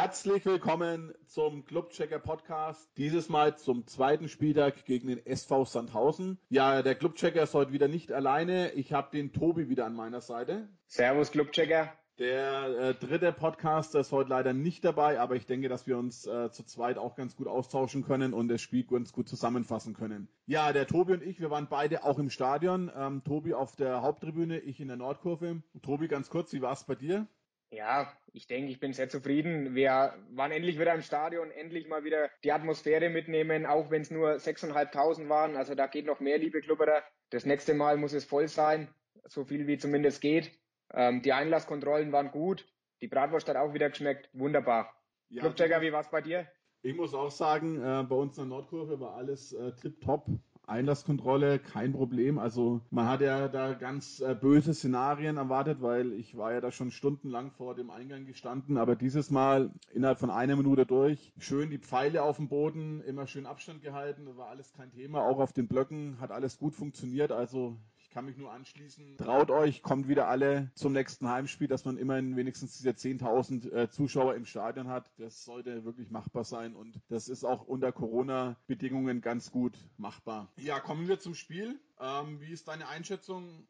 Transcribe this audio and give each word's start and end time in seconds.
Herzlich 0.00 0.46
willkommen 0.46 1.12
zum 1.26 1.64
Clubchecker 1.64 2.20
Podcast. 2.20 2.88
Dieses 2.96 3.28
Mal 3.28 3.58
zum 3.58 3.84
zweiten 3.88 4.28
Spieltag 4.28 4.84
gegen 4.84 5.08
den 5.08 5.26
SV 5.26 5.64
Sandhausen. 5.64 6.38
Ja, 6.50 6.82
der 6.82 6.94
Clubchecker 6.94 7.42
ist 7.42 7.52
heute 7.52 7.72
wieder 7.72 7.88
nicht 7.88 8.12
alleine. 8.12 8.70
Ich 8.74 8.92
habe 8.92 9.10
den 9.10 9.32
Tobi 9.32 9.68
wieder 9.68 9.86
an 9.86 9.96
meiner 9.96 10.20
Seite. 10.20 10.68
Servus 10.86 11.32
Clubchecker. 11.32 11.92
Der 12.20 12.68
äh, 12.78 12.94
dritte 12.94 13.32
Podcaster 13.32 13.98
ist 13.98 14.12
heute 14.12 14.30
leider 14.30 14.52
nicht 14.52 14.84
dabei, 14.84 15.18
aber 15.18 15.34
ich 15.34 15.46
denke, 15.46 15.68
dass 15.68 15.88
wir 15.88 15.98
uns 15.98 16.28
äh, 16.28 16.52
zu 16.52 16.64
zweit 16.64 16.96
auch 16.96 17.16
ganz 17.16 17.34
gut 17.34 17.48
austauschen 17.48 18.04
können 18.04 18.34
und 18.34 18.46
das 18.46 18.60
Spiel 18.60 18.84
ganz 18.84 19.12
gut 19.12 19.28
zusammenfassen 19.28 19.94
können. 19.94 20.28
Ja, 20.46 20.72
der 20.72 20.86
Tobi 20.86 21.14
und 21.14 21.24
ich, 21.24 21.40
wir 21.40 21.50
waren 21.50 21.66
beide 21.68 22.04
auch 22.04 22.20
im 22.20 22.30
Stadion. 22.30 22.88
Ähm, 22.96 23.24
Tobi 23.24 23.52
auf 23.52 23.74
der 23.74 24.02
Haupttribüne, 24.02 24.60
ich 24.60 24.80
in 24.80 24.86
der 24.86 24.96
Nordkurve. 24.96 25.62
Tobi, 25.82 26.06
ganz 26.06 26.30
kurz, 26.30 26.52
wie 26.52 26.62
war 26.62 26.72
es 26.72 26.84
bei 26.84 26.94
dir? 26.94 27.26
Ja, 27.70 28.12
ich 28.32 28.46
denke, 28.46 28.70
ich 28.70 28.80
bin 28.80 28.92
sehr 28.94 29.08
zufrieden. 29.08 29.74
Wir 29.74 30.14
waren 30.30 30.52
endlich 30.52 30.78
wieder 30.78 30.94
im 30.94 31.02
Stadion, 31.02 31.50
endlich 31.50 31.86
mal 31.86 32.02
wieder 32.02 32.30
die 32.42 32.52
Atmosphäre 32.52 33.10
mitnehmen, 33.10 33.66
auch 33.66 33.90
wenn 33.90 34.02
es 34.02 34.10
nur 34.10 34.32
6.500 34.32 35.28
waren. 35.28 35.56
Also 35.56 35.74
da 35.74 35.86
geht 35.86 36.06
noch 36.06 36.20
mehr, 36.20 36.38
liebe 36.38 36.60
Klubberer. 36.60 37.02
Das 37.30 37.44
nächste 37.44 37.74
Mal 37.74 37.98
muss 37.98 38.14
es 38.14 38.24
voll 38.24 38.48
sein, 38.48 38.88
so 39.26 39.44
viel 39.44 39.66
wie 39.66 39.76
zumindest 39.76 40.22
geht. 40.22 40.50
Ähm, 40.94 41.20
die 41.20 41.34
Einlasskontrollen 41.34 42.10
waren 42.10 42.30
gut. 42.30 42.66
Die 43.02 43.08
Bratwurst 43.08 43.48
hat 43.48 43.56
auch 43.56 43.74
wieder 43.74 43.90
geschmeckt. 43.90 44.30
Wunderbar. 44.32 44.94
Ja, 45.28 45.42
Clubchecker, 45.42 45.82
wie 45.82 45.92
war's 45.92 46.10
bei 46.10 46.22
dir? 46.22 46.46
Ich 46.80 46.96
muss 46.96 47.12
auch 47.12 47.30
sagen, 47.30 47.82
äh, 47.82 48.02
bei 48.04 48.14
uns 48.14 48.38
in 48.38 48.44
der 48.44 48.56
Nordkurve 48.56 48.98
war 48.98 49.14
alles 49.16 49.52
äh, 49.52 49.72
tipptopp. 49.72 50.26
Einlasskontrolle, 50.68 51.58
kein 51.58 51.92
Problem. 51.92 52.38
Also 52.38 52.80
man 52.90 53.06
hat 53.06 53.20
ja 53.20 53.48
da 53.48 53.74
ganz 53.74 54.20
äh, 54.20 54.34
böse 54.34 54.74
Szenarien 54.74 55.36
erwartet, 55.36 55.80
weil 55.80 56.12
ich 56.12 56.36
war 56.36 56.52
ja 56.52 56.60
da 56.60 56.70
schon 56.70 56.90
stundenlang 56.90 57.50
vor 57.50 57.74
dem 57.74 57.90
Eingang 57.90 58.26
gestanden, 58.26 58.76
aber 58.76 58.96
dieses 58.96 59.30
Mal 59.30 59.72
innerhalb 59.92 60.18
von 60.18 60.30
einer 60.30 60.56
Minute 60.56 60.86
durch. 60.86 61.32
Schön 61.38 61.70
die 61.70 61.78
Pfeile 61.78 62.22
auf 62.22 62.36
dem 62.36 62.48
Boden, 62.48 63.00
immer 63.02 63.26
schön 63.26 63.46
Abstand 63.46 63.82
gehalten, 63.82 64.28
war 64.36 64.48
alles 64.48 64.72
kein 64.72 64.90
Thema. 64.90 65.22
Auch 65.22 65.38
auf 65.38 65.52
den 65.52 65.68
Blöcken 65.68 66.20
hat 66.20 66.30
alles 66.30 66.58
gut 66.58 66.74
funktioniert. 66.74 67.32
Also 67.32 67.76
kann 68.18 68.24
mich 68.24 68.36
nur 68.36 68.50
anschließen. 68.50 69.16
Traut 69.16 69.48
euch, 69.48 69.80
kommt 69.80 70.08
wieder 70.08 70.26
alle 70.26 70.72
zum 70.74 70.92
nächsten 70.92 71.28
Heimspiel, 71.28 71.68
dass 71.68 71.84
man 71.84 71.96
immerhin 71.96 72.34
wenigstens 72.34 72.76
diese 72.76 72.90
10.000 72.90 73.70
äh, 73.72 73.90
Zuschauer 73.90 74.34
im 74.34 74.44
Stadion 74.44 74.88
hat. 74.88 75.08
Das 75.18 75.44
sollte 75.44 75.84
wirklich 75.84 76.10
machbar 76.10 76.42
sein 76.42 76.74
und 76.74 77.00
das 77.10 77.28
ist 77.28 77.44
auch 77.44 77.62
unter 77.62 77.92
Corona-Bedingungen 77.92 79.20
ganz 79.20 79.52
gut 79.52 79.78
machbar. 79.98 80.52
Ja, 80.56 80.80
kommen 80.80 81.06
wir 81.06 81.20
zum 81.20 81.36
Spiel. 81.36 81.78
Ähm, 82.00 82.40
wie 82.40 82.50
ist 82.50 82.66
deine 82.66 82.88
Einschätzung? 82.88 83.68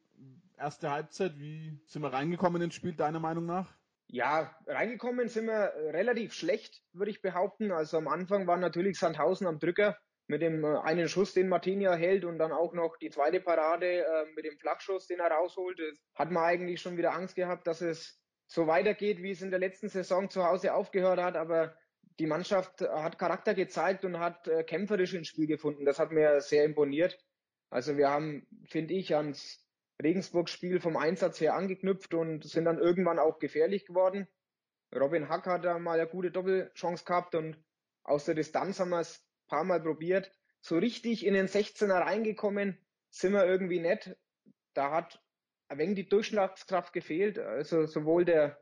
Erste 0.56 0.90
Halbzeit, 0.90 1.38
wie 1.38 1.78
sind 1.84 2.00
wir 2.00 2.14
reingekommen 2.14 2.62
ins 2.62 2.74
Spiel, 2.74 2.94
deiner 2.94 3.20
Meinung 3.20 3.44
nach? 3.44 3.74
Ja, 4.06 4.56
reingekommen 4.66 5.28
sind 5.28 5.44
wir 5.44 5.74
relativ 5.92 6.32
schlecht, 6.32 6.82
würde 6.94 7.10
ich 7.10 7.20
behaupten. 7.20 7.70
Also 7.70 7.98
am 7.98 8.08
Anfang 8.08 8.46
war 8.46 8.56
natürlich 8.56 8.98
Sandhausen 8.98 9.46
am 9.46 9.58
Drücker 9.58 9.98
mit 10.28 10.42
dem 10.42 10.62
äh, 10.62 10.78
einen 10.78 11.08
Schuss, 11.08 11.34
den 11.34 11.48
Martinia 11.48 11.94
hält 11.94 12.24
und 12.24 12.38
dann 12.38 12.52
auch 12.52 12.74
noch 12.74 12.96
die 12.98 13.10
zweite 13.10 13.40
Parade 13.40 14.04
äh, 14.04 14.26
mit 14.36 14.44
dem 14.44 14.58
Flachschuss, 14.58 15.06
den 15.06 15.18
er 15.18 15.32
rausholt, 15.32 15.80
hat 16.14 16.30
man 16.30 16.44
eigentlich 16.44 16.80
schon 16.80 16.96
wieder 16.96 17.14
Angst 17.14 17.34
gehabt, 17.34 17.66
dass 17.66 17.80
es 17.80 18.20
so 18.46 18.66
weitergeht, 18.66 19.22
wie 19.22 19.32
es 19.32 19.42
in 19.42 19.50
der 19.50 19.58
letzten 19.58 19.88
Saison 19.88 20.30
zu 20.30 20.44
Hause 20.44 20.74
aufgehört 20.74 21.20
hat. 21.20 21.36
Aber 21.36 21.74
die 22.18 22.26
Mannschaft 22.26 22.80
hat 22.80 23.18
Charakter 23.18 23.54
gezeigt 23.54 24.04
und 24.04 24.18
hat 24.18 24.46
äh, 24.48 24.64
kämpferisch 24.64 25.14
ins 25.14 25.28
Spiel 25.28 25.46
gefunden. 25.46 25.84
Das 25.84 25.98
hat 25.98 26.12
mir 26.12 26.40
sehr 26.40 26.64
imponiert. 26.64 27.18
Also 27.70 27.96
wir 27.96 28.08
haben, 28.08 28.46
finde 28.66 28.94
ich, 28.94 29.14
ans 29.14 29.64
Regensburg-Spiel 30.02 30.80
vom 30.80 30.96
Einsatz 30.96 31.40
her 31.40 31.54
angeknüpft 31.54 32.14
und 32.14 32.44
sind 32.44 32.64
dann 32.64 32.78
irgendwann 32.78 33.18
auch 33.18 33.38
gefährlich 33.38 33.86
geworden. 33.86 34.28
Robin 34.94 35.28
Hack 35.28 35.46
hat 35.46 35.64
da 35.64 35.78
mal 35.78 35.98
eine 35.98 36.08
gute 36.08 36.30
Doppelchance 36.30 37.04
gehabt 37.04 37.34
und 37.34 37.62
aus 38.04 38.24
der 38.24 38.34
Distanz 38.34 38.80
haben 38.80 38.90
wir 38.90 39.00
es 39.00 39.27
paar 39.48 39.64
Mal 39.64 39.80
probiert. 39.80 40.30
So 40.60 40.78
richtig 40.78 41.24
in 41.24 41.34
den 41.34 41.46
16er 41.46 42.00
reingekommen 42.00 42.78
sind 43.10 43.32
wir 43.32 43.46
irgendwie 43.46 43.80
nicht. 43.80 44.16
Da 44.74 44.92
hat 44.92 45.22
ein 45.68 45.78
wenig 45.78 45.96
die 45.96 46.08
Durchschlagskraft 46.08 46.92
gefehlt. 46.92 47.38
Also 47.38 47.86
sowohl 47.86 48.24
der 48.24 48.60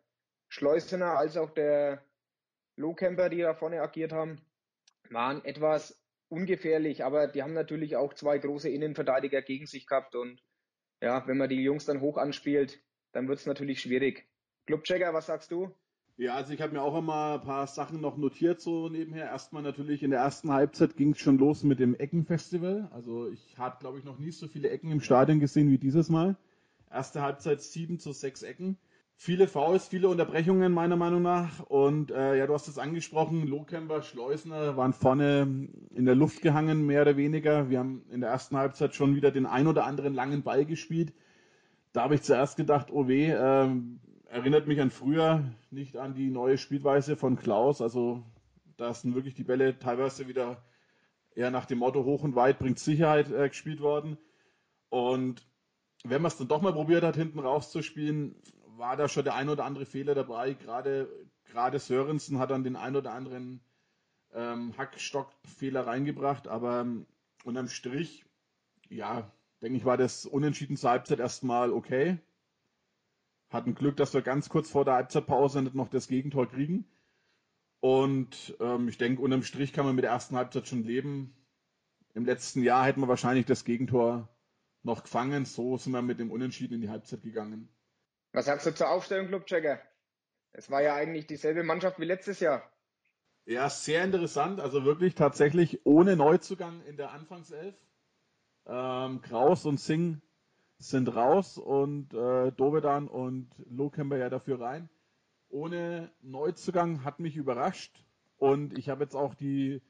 Schleusener 0.48 1.18
als 1.18 1.36
auch 1.36 1.50
der 1.50 2.04
Lowcamper, 2.76 3.28
die 3.28 3.38
da 3.38 3.54
vorne 3.54 3.80
agiert 3.80 4.12
haben, 4.12 4.40
waren 5.10 5.44
etwas 5.44 6.02
ungefährlich, 6.28 7.04
aber 7.04 7.28
die 7.28 7.42
haben 7.42 7.52
natürlich 7.52 7.96
auch 7.96 8.14
zwei 8.14 8.38
große 8.38 8.68
Innenverteidiger 8.68 9.42
gegen 9.42 9.66
sich 9.66 9.86
gehabt 9.86 10.14
und 10.14 10.42
ja, 11.00 11.26
wenn 11.26 11.36
man 11.36 11.48
die 11.48 11.62
Jungs 11.62 11.84
dann 11.84 12.00
hoch 12.00 12.16
anspielt, 12.16 12.82
dann 13.12 13.28
wird 13.28 13.38
es 13.38 13.46
natürlich 13.46 13.80
schwierig. 13.80 14.28
Clubchecker, 14.66 15.14
was 15.14 15.26
sagst 15.26 15.50
du? 15.52 15.74
Ja, 16.18 16.34
also 16.34 16.54
ich 16.54 16.62
habe 16.62 16.72
mir 16.72 16.80
auch 16.80 16.96
immer 16.96 17.34
ein 17.34 17.42
paar 17.42 17.66
Sachen 17.66 18.00
noch 18.00 18.16
notiert 18.16 18.60
so 18.60 18.88
nebenher. 18.88 19.26
Erstmal 19.26 19.62
natürlich 19.62 20.02
in 20.02 20.10
der 20.10 20.20
ersten 20.20 20.50
Halbzeit 20.50 20.96
ging 20.96 21.10
es 21.10 21.18
schon 21.18 21.36
los 21.36 21.62
mit 21.62 21.78
dem 21.78 21.94
Eckenfestival. 21.94 22.88
Also 22.92 23.28
ich 23.28 23.58
habe, 23.58 23.76
glaube 23.80 23.98
ich, 23.98 24.04
noch 24.04 24.18
nie 24.18 24.30
so 24.30 24.48
viele 24.48 24.70
Ecken 24.70 24.90
im 24.90 25.02
Stadion 25.02 25.40
gesehen 25.40 25.70
wie 25.70 25.76
dieses 25.76 26.08
Mal. 26.08 26.36
Erste 26.90 27.20
Halbzeit 27.20 27.60
sieben 27.60 27.98
zu 27.98 28.12
sechs 28.12 28.42
Ecken. 28.42 28.78
Viele 29.18 29.46
Fouls, 29.46 29.88
viele 29.88 30.08
Unterbrechungen 30.08 30.72
meiner 30.72 30.96
Meinung 30.96 31.20
nach. 31.20 31.60
Und 31.60 32.10
äh, 32.10 32.38
ja, 32.38 32.46
du 32.46 32.54
hast 32.54 32.68
es 32.68 32.78
angesprochen, 32.78 33.46
Lohkämper, 33.46 34.00
Schleusner 34.00 34.78
waren 34.78 34.94
vorne 34.94 35.68
in 35.94 36.06
der 36.06 36.14
Luft 36.14 36.40
gehangen, 36.40 36.86
mehr 36.86 37.02
oder 37.02 37.18
weniger. 37.18 37.68
Wir 37.68 37.78
haben 37.78 38.06
in 38.10 38.22
der 38.22 38.30
ersten 38.30 38.56
Halbzeit 38.56 38.94
schon 38.94 39.16
wieder 39.16 39.32
den 39.32 39.44
ein 39.44 39.66
oder 39.66 39.84
anderen 39.84 40.14
langen 40.14 40.42
Ball 40.42 40.64
gespielt. 40.64 41.12
Da 41.92 42.04
habe 42.04 42.14
ich 42.14 42.22
zuerst 42.22 42.56
gedacht, 42.56 42.88
oh 42.90 43.06
weh, 43.06 43.30
äh, 43.30 43.68
erinnert 44.28 44.66
mich 44.66 44.80
an 44.80 44.90
früher, 44.90 45.44
nicht 45.70 45.96
an 45.96 46.14
die 46.14 46.30
neue 46.30 46.58
Spielweise 46.58 47.16
von 47.16 47.36
Klaus. 47.36 47.80
Also 47.80 48.24
da 48.76 48.92
sind 48.92 49.14
wirklich 49.14 49.34
die 49.34 49.44
Bälle 49.44 49.78
teilweise 49.78 50.28
wieder 50.28 50.62
eher 51.34 51.50
nach 51.50 51.66
dem 51.66 51.78
Motto 51.78 52.04
hoch 52.04 52.22
und 52.22 52.34
weit 52.34 52.58
bringt 52.58 52.78
Sicherheit 52.78 53.30
äh, 53.30 53.48
gespielt 53.48 53.80
worden. 53.80 54.18
Und 54.88 55.46
wenn 56.04 56.22
man 56.22 56.30
es 56.30 56.38
dann 56.38 56.48
doch 56.48 56.62
mal 56.62 56.72
probiert 56.72 57.04
hat, 57.04 57.16
hinten 57.16 57.38
rauszuspielen, 57.38 58.36
war 58.76 58.96
da 58.96 59.08
schon 59.08 59.24
der 59.24 59.34
ein 59.34 59.48
oder 59.48 59.64
andere 59.64 59.86
Fehler 59.86 60.14
dabei. 60.14 60.54
Gerade, 60.54 61.08
gerade 61.44 61.78
Sörensen 61.78 62.38
hat 62.38 62.50
dann 62.50 62.64
den 62.64 62.76
ein 62.76 62.96
oder 62.96 63.12
anderen 63.12 63.60
ähm, 64.34 64.76
Hackstockfehler 64.76 65.86
reingebracht, 65.86 66.48
aber 66.48 66.80
ähm, 66.80 67.06
unterm 67.44 67.68
Strich, 67.68 68.24
ja, 68.88 69.30
denke 69.62 69.78
ich, 69.78 69.84
war 69.84 69.96
das 69.96 70.26
Unentschieden 70.26 70.76
zur 70.76 70.90
Halbzeit 70.90 71.18
erstmal 71.18 71.72
okay 71.72 72.18
hatten 73.50 73.74
Glück, 73.74 73.96
dass 73.96 74.14
wir 74.14 74.22
ganz 74.22 74.48
kurz 74.48 74.70
vor 74.70 74.84
der 74.84 74.94
Halbzeitpause 74.94 75.62
nicht 75.62 75.74
noch 75.74 75.88
das 75.88 76.08
Gegentor 76.08 76.48
kriegen. 76.48 76.88
Und 77.80 78.56
ähm, 78.60 78.88
ich 78.88 78.98
denke, 78.98 79.22
unterm 79.22 79.42
Strich 79.42 79.72
kann 79.72 79.86
man 79.86 79.94
mit 79.94 80.04
der 80.04 80.10
ersten 80.10 80.36
Halbzeit 80.36 80.66
schon 80.66 80.82
leben. 80.82 81.34
Im 82.14 82.24
letzten 82.24 82.62
Jahr 82.62 82.86
hätten 82.86 83.00
wir 83.00 83.08
wahrscheinlich 83.08 83.46
das 83.46 83.64
Gegentor 83.64 84.28
noch 84.82 85.02
gefangen. 85.02 85.44
So 85.44 85.76
sind 85.76 85.92
wir 85.92 86.02
mit 86.02 86.18
dem 86.18 86.30
Unentschieden 86.30 86.74
in 86.74 86.80
die 86.80 86.88
Halbzeit 86.88 87.22
gegangen. 87.22 87.68
Was 88.32 88.46
sagst 88.46 88.66
du 88.66 88.74
zur 88.74 88.90
Aufstellung, 88.90 89.28
Clubchecker? 89.28 89.80
Es 90.52 90.70
war 90.70 90.82
ja 90.82 90.94
eigentlich 90.94 91.26
dieselbe 91.26 91.62
Mannschaft 91.62 92.00
wie 92.00 92.06
letztes 92.06 92.40
Jahr. 92.40 92.70
Ja, 93.44 93.68
sehr 93.68 94.02
interessant. 94.02 94.60
Also 94.60 94.84
wirklich 94.84 95.14
tatsächlich 95.14 95.84
ohne 95.84 96.16
Neuzugang 96.16 96.82
in 96.86 96.96
der 96.96 97.12
Anfangself. 97.12 97.74
Ähm, 98.66 99.20
Kraus 99.20 99.64
und 99.64 99.78
Singh 99.78 100.20
sind 100.78 101.14
raus 101.14 101.58
und 101.58 102.12
äh, 102.12 102.52
Dovedan 102.52 103.08
und 103.08 103.48
Lohkemper 103.70 104.16
ja 104.16 104.28
dafür 104.28 104.60
rein. 104.60 104.88
Ohne 105.48 106.10
Neuzugang 106.22 107.04
hat 107.04 107.20
mich 107.20 107.36
überrascht 107.36 108.04
und 108.36 108.76
ich 108.76 108.88
habe 108.88 109.04
jetzt 109.04 109.14
auch 109.14 109.34
die, 109.34 109.80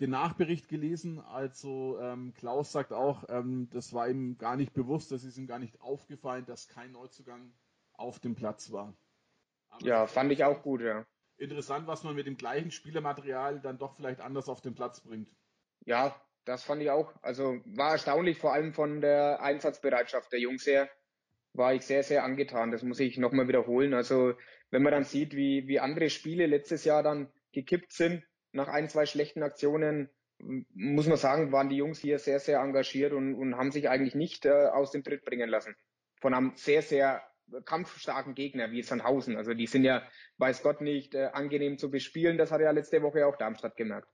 den 0.00 0.10
Nachbericht 0.10 0.68
gelesen. 0.68 1.20
Also 1.20 1.98
ähm, 2.00 2.34
Klaus 2.34 2.72
sagt 2.72 2.92
auch, 2.92 3.24
ähm, 3.28 3.68
das 3.70 3.92
war 3.92 4.08
ihm 4.08 4.36
gar 4.38 4.56
nicht 4.56 4.72
bewusst, 4.72 5.12
das 5.12 5.24
ist 5.24 5.38
ihm 5.38 5.46
gar 5.46 5.58
nicht 5.58 5.80
aufgefallen, 5.80 6.44
dass 6.46 6.68
kein 6.68 6.92
Neuzugang 6.92 7.52
auf 7.92 8.18
dem 8.18 8.34
Platz 8.34 8.72
war. 8.72 8.94
Aber 9.68 9.86
ja, 9.86 10.06
fand 10.06 10.32
ich 10.32 10.44
auch 10.44 10.62
gut, 10.62 10.80
ja. 10.80 11.06
Interessant, 11.36 11.86
was 11.86 12.04
man 12.04 12.14
mit 12.14 12.26
dem 12.26 12.36
gleichen 12.36 12.70
Spielermaterial 12.70 13.60
dann 13.60 13.78
doch 13.78 13.94
vielleicht 13.94 14.20
anders 14.20 14.48
auf 14.48 14.60
den 14.60 14.74
Platz 14.74 15.00
bringt. 15.00 15.34
Ja, 15.84 16.14
das 16.44 16.64
fand 16.64 16.82
ich 16.82 16.90
auch. 16.90 17.12
Also 17.22 17.60
war 17.64 17.92
erstaunlich, 17.92 18.38
vor 18.38 18.52
allem 18.52 18.72
von 18.72 19.00
der 19.00 19.40
Einsatzbereitschaft 19.42 20.32
der 20.32 20.40
Jungs 20.40 20.66
her, 20.66 20.88
war 21.54 21.74
ich 21.74 21.82
sehr, 21.82 22.02
sehr 22.02 22.24
angetan. 22.24 22.70
Das 22.70 22.82
muss 22.82 23.00
ich 23.00 23.18
nochmal 23.18 23.48
wiederholen. 23.48 23.94
Also 23.94 24.34
wenn 24.70 24.82
man 24.82 24.92
dann 24.92 25.04
sieht, 25.04 25.34
wie, 25.34 25.68
wie 25.68 25.80
andere 25.80 26.10
Spiele 26.10 26.46
letztes 26.46 26.84
Jahr 26.84 27.02
dann 27.02 27.30
gekippt 27.52 27.92
sind, 27.92 28.24
nach 28.52 28.68
ein, 28.68 28.88
zwei 28.88 29.06
schlechten 29.06 29.42
Aktionen, 29.42 30.08
muss 30.74 31.06
man 31.06 31.16
sagen, 31.16 31.52
waren 31.52 31.68
die 31.68 31.76
Jungs 31.76 32.00
hier 32.00 32.18
sehr, 32.18 32.40
sehr 32.40 32.60
engagiert 32.60 33.12
und, 33.12 33.34
und 33.34 33.56
haben 33.56 33.70
sich 33.70 33.88
eigentlich 33.88 34.14
nicht 34.14 34.44
äh, 34.44 34.50
aus 34.50 34.90
dem 34.90 35.04
Tritt 35.04 35.24
bringen 35.24 35.48
lassen. 35.48 35.76
Von 36.20 36.34
einem 36.34 36.52
sehr, 36.56 36.82
sehr 36.82 37.22
kampfstarken 37.64 38.34
Gegner 38.34 38.70
wie 38.70 38.82
Sandhausen. 38.82 39.36
Also 39.36 39.54
die 39.54 39.66
sind 39.66 39.84
ja, 39.84 40.02
weiß 40.38 40.62
Gott 40.62 40.80
nicht, 40.80 41.14
äh, 41.14 41.30
angenehm 41.32 41.78
zu 41.78 41.90
bespielen. 41.90 42.38
Das 42.38 42.50
hat 42.50 42.60
ja 42.60 42.70
letzte 42.70 43.02
Woche 43.02 43.26
auch 43.26 43.36
Darmstadt 43.36 43.76
gemerkt. 43.76 44.08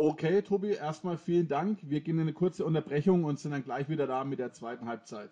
Okay, 0.00 0.42
Tobi, 0.42 0.74
erstmal 0.74 1.18
vielen 1.18 1.48
Dank. 1.48 1.80
Wir 1.82 2.00
gehen 2.00 2.18
in 2.18 2.20
eine 2.20 2.32
kurze 2.32 2.64
Unterbrechung 2.64 3.24
und 3.24 3.40
sind 3.40 3.50
dann 3.50 3.64
gleich 3.64 3.88
wieder 3.88 4.06
da 4.06 4.22
mit 4.22 4.38
der 4.38 4.52
zweiten 4.52 4.86
Halbzeit. 4.86 5.30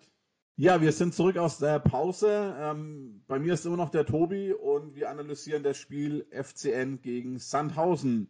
Ja, 0.57 0.81
wir 0.81 0.91
sind 0.91 1.13
zurück 1.13 1.37
aus 1.37 1.57
der 1.57 1.79
Pause. 1.79 2.53
Ähm, 2.59 3.23
bei 3.27 3.39
mir 3.39 3.53
ist 3.53 3.65
immer 3.65 3.77
noch 3.77 3.91
der 3.91 4.05
Tobi 4.05 4.51
und 4.51 4.93
wir 4.93 5.09
analysieren 5.09 5.63
das 5.63 5.77
Spiel 5.77 6.27
FCN 6.31 7.01
gegen 7.01 7.39
Sandhausen. 7.39 8.27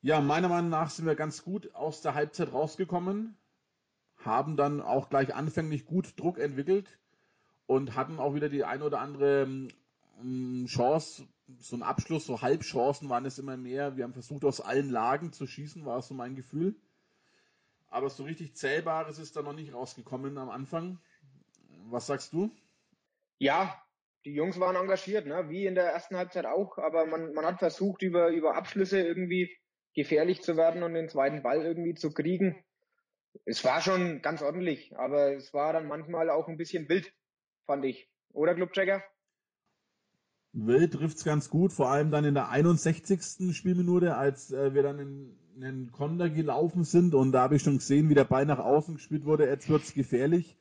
Ja, 0.00 0.20
meiner 0.20 0.48
Meinung 0.48 0.70
nach 0.70 0.90
sind 0.90 1.06
wir 1.06 1.16
ganz 1.16 1.42
gut 1.42 1.74
aus 1.74 2.02
der 2.02 2.14
Halbzeit 2.14 2.52
rausgekommen, 2.52 3.36
haben 4.18 4.56
dann 4.56 4.80
auch 4.80 5.10
gleich 5.10 5.34
anfänglich 5.34 5.86
gut 5.86 6.20
Druck 6.20 6.38
entwickelt 6.38 7.00
und 7.66 7.96
hatten 7.96 8.20
auch 8.20 8.36
wieder 8.36 8.48
die 8.48 8.62
ein 8.62 8.80
oder 8.80 9.00
andere 9.00 9.48
ähm, 10.22 10.66
Chance, 10.68 11.26
so 11.58 11.76
ein 11.76 11.82
Abschluss, 11.82 12.26
so 12.26 12.42
Halbchancen 12.42 13.08
waren 13.08 13.26
es 13.26 13.38
immer 13.38 13.56
mehr. 13.56 13.96
Wir 13.96 14.04
haben 14.04 14.12
versucht, 14.12 14.44
aus 14.44 14.60
allen 14.60 14.90
Lagen 14.90 15.32
zu 15.32 15.46
schießen, 15.46 15.84
war 15.84 16.02
so 16.02 16.14
mein 16.14 16.36
Gefühl. 16.36 16.74
Aber 17.88 18.08
so 18.08 18.24
richtig 18.24 18.54
Zählbares 18.54 19.18
ist 19.18 19.36
da 19.36 19.42
noch 19.42 19.52
nicht 19.52 19.74
rausgekommen 19.74 20.38
am 20.38 20.48
Anfang. 20.48 21.00
Was 21.86 22.06
sagst 22.06 22.32
du? 22.32 22.50
Ja, 23.38 23.82
die 24.24 24.34
Jungs 24.34 24.60
waren 24.60 24.76
engagiert, 24.76 25.26
ne? 25.26 25.48
wie 25.48 25.66
in 25.66 25.74
der 25.74 25.86
ersten 25.86 26.16
Halbzeit 26.16 26.46
auch, 26.46 26.78
aber 26.78 27.06
man, 27.06 27.32
man 27.32 27.44
hat 27.44 27.58
versucht, 27.58 28.02
über, 28.02 28.28
über 28.28 28.54
Abschlüsse 28.54 29.00
irgendwie 29.00 29.50
gefährlich 29.94 30.42
zu 30.42 30.56
werden 30.56 30.82
und 30.82 30.94
den 30.94 31.08
zweiten 31.08 31.42
Ball 31.42 31.62
irgendwie 31.62 31.94
zu 31.94 32.12
kriegen. 32.12 32.62
Es 33.44 33.64
war 33.64 33.80
schon 33.80 34.22
ganz 34.22 34.42
ordentlich, 34.42 34.96
aber 34.96 35.34
es 35.34 35.54
war 35.54 35.72
dann 35.72 35.86
manchmal 35.86 36.30
auch 36.30 36.48
ein 36.48 36.56
bisschen 36.56 36.88
wild, 36.88 37.12
fand 37.66 37.84
ich. 37.84 38.08
Oder 38.32 38.54
Clubchecker? 38.54 39.02
Wild 40.52 40.94
trifft's 40.94 41.24
ganz 41.24 41.48
gut, 41.48 41.72
vor 41.72 41.90
allem 41.90 42.10
dann 42.10 42.24
in 42.24 42.34
der 42.34 42.48
61. 42.48 43.56
Spielminute, 43.56 44.16
als 44.16 44.50
äh, 44.52 44.74
wir 44.74 44.82
dann 44.82 44.98
in 44.98 45.36
einen 45.56 45.92
Konter 45.92 46.30
gelaufen 46.30 46.84
sind 46.84 47.14
und 47.14 47.32
da 47.32 47.42
habe 47.42 47.56
ich 47.56 47.62
schon 47.62 47.78
gesehen, 47.78 48.08
wie 48.08 48.14
der 48.14 48.24
Ball 48.24 48.46
nach 48.46 48.58
außen 48.58 48.94
gespielt 48.94 49.24
wurde. 49.24 49.46
Jetzt 49.46 49.68
wird's 49.68 49.94
gefährlich. 49.94 50.56